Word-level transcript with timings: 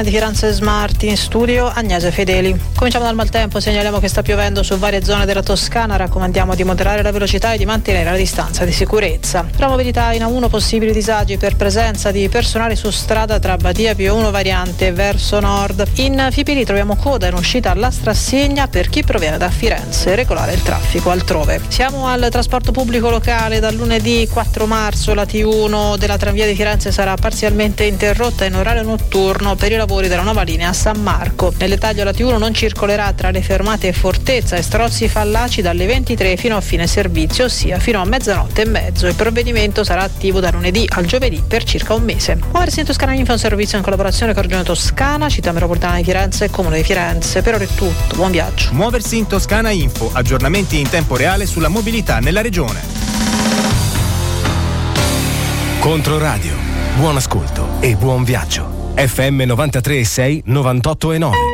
di 0.00 0.08
Firenze 0.08 0.50
Smart 0.52 1.02
in 1.02 1.18
studio 1.18 1.66
Agnese 1.66 2.10
Fedeli. 2.10 2.58
Cominciamo 2.74 3.04
dal 3.04 3.14
maltempo, 3.14 3.60
segnaliamo 3.60 3.98
che 3.98 4.08
sta 4.08 4.22
piovendo 4.22 4.62
su 4.62 4.78
varie 4.78 5.04
zone 5.04 5.26
della 5.26 5.42
Toscana, 5.42 5.96
raccomandiamo 5.96 6.54
di 6.54 6.64
moderare 6.64 7.02
la 7.02 7.12
velocità 7.12 7.52
e 7.52 7.58
di 7.58 7.66
mantenere 7.66 8.10
la 8.10 8.16
distanza 8.16 8.64
di 8.64 8.72
sicurezza. 8.72 9.46
La 9.58 9.68
mobilità 9.68 10.14
in 10.14 10.22
A1 10.22 10.48
possibili 10.48 10.92
disagi 10.92 11.36
per 11.36 11.56
presenza 11.56 12.10
di 12.10 12.26
personale 12.30 12.74
su 12.74 12.88
strada 12.88 13.38
tra 13.38 13.58
Badia 13.58 13.94
Pio 13.94 14.14
1 14.14 14.30
variante 14.30 14.92
verso 14.92 15.38
nord. 15.40 15.86
In 15.96 16.26
Fipili 16.30 16.64
troviamo 16.64 16.96
coda 16.96 17.26
in 17.26 17.34
uscita 17.34 17.70
alla 17.70 17.90
Strassegna 17.90 18.68
per 18.68 18.88
chi 18.88 19.02
proviene 19.02 19.36
da 19.36 19.50
Firenze, 19.50 20.14
regolare 20.14 20.54
il 20.54 20.62
traffico 20.62 21.10
altrove. 21.10 21.60
Siamo 21.68 22.06
al 22.08 22.28
trasporto 22.30 22.72
pubblico 22.72 23.10
locale, 23.10 23.60
dal 23.60 23.74
lunedì 23.74 24.26
4 24.32 24.64
marzo 24.64 25.12
la 25.12 25.24
T1 25.24 25.98
della 25.98 26.16
tranvia 26.16 26.46
di 26.46 26.54
Firenze 26.54 26.90
sarà 26.90 27.14
parzialmente 27.14 27.84
interrotta 27.84 28.46
in 28.46 28.56
orario 28.56 28.80
notturno 28.80 29.54
per 29.54 29.70
il 29.70 29.80
lavori 29.82 30.06
della 30.06 30.22
nuova 30.22 30.42
linea 30.42 30.68
a 30.68 30.72
San 30.72 31.02
Marco. 31.02 31.52
Nel 31.58 31.70
dettaglio 31.70 32.04
la 32.04 32.12
T1 32.12 32.38
non 32.38 32.54
circolerà 32.54 33.12
tra 33.14 33.32
le 33.32 33.42
fermate 33.42 33.92
Fortezza 33.92 34.54
e 34.54 34.62
Strozzi 34.62 35.08
Fallaci 35.08 35.60
dalle 35.60 35.86
23 35.86 36.36
fino 36.36 36.56
a 36.56 36.60
fine 36.60 36.86
servizio, 36.86 37.46
ossia 37.46 37.80
fino 37.80 38.00
a 38.00 38.04
mezzanotte 38.04 38.62
e 38.62 38.66
mezzo. 38.66 39.08
Il 39.08 39.16
provvedimento 39.16 39.82
sarà 39.82 40.02
attivo 40.02 40.38
da 40.38 40.52
lunedì 40.52 40.86
al 40.88 41.04
giovedì 41.04 41.42
per 41.46 41.64
circa 41.64 41.94
un 41.94 42.04
mese. 42.04 42.38
Muoversi 42.52 42.78
in 42.78 42.86
Toscana 42.86 43.12
Info 43.12 43.30
è 43.30 43.34
un 43.34 43.40
servizio 43.40 43.76
in 43.76 43.82
collaborazione 43.82 44.34
con 44.34 44.42
Regione 44.42 44.62
Toscana, 44.62 45.28
Città 45.28 45.50
Metropolitana 45.50 45.96
di 45.96 46.04
Firenze 46.04 46.44
e 46.44 46.50
Comune 46.50 46.76
di 46.76 46.84
Firenze. 46.84 47.42
Per 47.42 47.54
ora 47.54 47.64
è 47.64 47.68
tutto, 47.74 48.14
buon 48.14 48.30
viaggio. 48.30 48.68
Muoversi 48.72 49.18
in 49.18 49.26
Toscana 49.26 49.70
Info, 49.70 50.10
aggiornamenti 50.12 50.78
in 50.78 50.88
tempo 50.88 51.16
reale 51.16 51.44
sulla 51.44 51.68
mobilità 51.68 52.20
nella 52.20 52.40
regione. 52.40 52.80
Controradio, 55.80 56.54
buon 56.94 57.16
ascolto 57.16 57.80
e 57.80 57.96
buon 57.96 58.22
viaggio. 58.22 58.71
FM 58.96 59.46
93 59.46 60.04
6 60.04 60.42
98 60.46 61.14
e 61.14 61.18
9. 61.18 61.51